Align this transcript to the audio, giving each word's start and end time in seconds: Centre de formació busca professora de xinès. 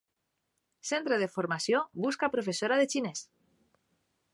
Centre 0.91 1.19
de 1.23 1.27
formació 1.35 1.85
busca 2.07 2.33
professora 2.39 2.83
de 2.83 2.89
xinès. 2.95 3.27